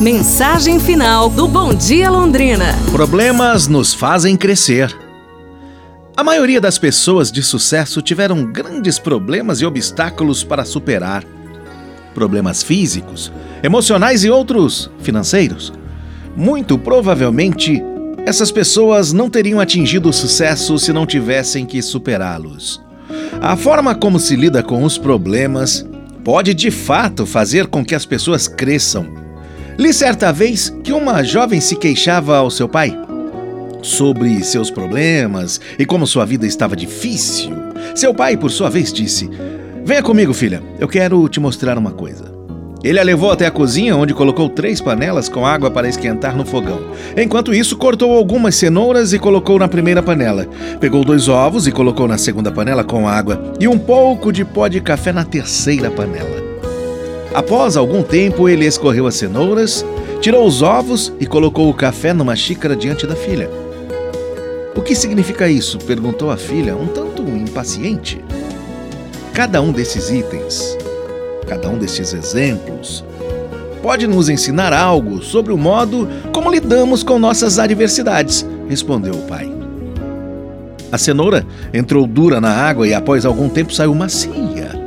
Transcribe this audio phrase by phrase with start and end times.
[0.00, 2.74] Mensagem final do Bom Dia Londrina.
[2.90, 4.90] Problemas nos fazem crescer.
[6.16, 11.22] A maioria das pessoas de sucesso tiveram grandes problemas e obstáculos para superar.
[12.14, 13.30] Problemas físicos,
[13.62, 15.70] emocionais e outros financeiros.
[16.34, 17.82] Muito provavelmente,
[18.24, 22.80] essas pessoas não teriam atingido o sucesso se não tivessem que superá-los.
[23.38, 25.86] A forma como se lida com os problemas
[26.24, 29.19] pode de fato fazer com que as pessoas cresçam
[29.80, 32.94] Li certa vez que uma jovem se queixava ao seu pai
[33.80, 37.50] sobre seus problemas e como sua vida estava difícil.
[37.94, 39.30] Seu pai, por sua vez, disse:
[39.82, 42.30] Venha comigo, filha, eu quero te mostrar uma coisa.
[42.84, 46.44] Ele a levou até a cozinha, onde colocou três panelas com água para esquentar no
[46.44, 46.82] fogão.
[47.16, 50.46] Enquanto isso, cortou algumas cenouras e colocou na primeira panela.
[50.78, 54.68] Pegou dois ovos e colocou na segunda panela com água e um pouco de pó
[54.68, 56.49] de café na terceira panela.
[57.32, 59.84] Após algum tempo, ele escorreu as cenouras,
[60.20, 63.48] tirou os ovos e colocou o café numa xícara diante da filha.
[64.74, 65.78] O que significa isso?
[65.78, 68.22] perguntou a filha, um tanto impaciente.
[69.32, 70.76] Cada um desses itens,
[71.46, 73.04] cada um desses exemplos,
[73.80, 79.50] pode nos ensinar algo sobre o modo como lidamos com nossas adversidades, respondeu o pai.
[80.90, 84.79] A cenoura entrou dura na água e após algum tempo saiu macia.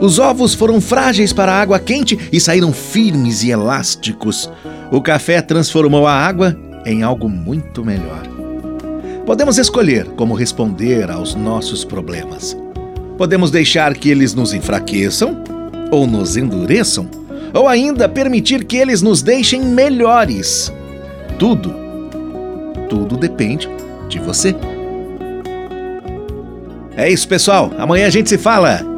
[0.00, 4.50] Os ovos foram frágeis para a água quente e saíram firmes e elásticos.
[4.92, 8.22] O café transformou a água em algo muito melhor.
[9.26, 12.56] Podemos escolher como responder aos nossos problemas.
[13.18, 15.42] Podemos deixar que eles nos enfraqueçam
[15.90, 17.08] ou nos endureçam,
[17.52, 20.72] ou ainda permitir que eles nos deixem melhores.
[21.38, 21.74] Tudo,
[22.88, 23.68] tudo depende
[24.08, 24.54] de você.
[26.96, 27.72] É isso, pessoal.
[27.78, 28.97] Amanhã a gente se fala.